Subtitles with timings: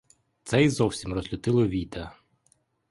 [0.43, 2.15] Це й зовсім розлютило війта.